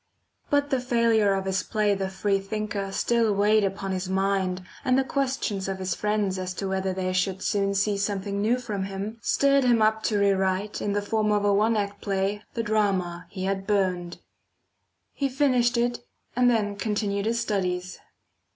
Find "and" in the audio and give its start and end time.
4.83-4.97, 16.35-16.49